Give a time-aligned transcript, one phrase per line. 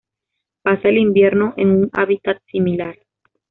[0.63, 2.97] Pasa el invierno en un hábitat similar.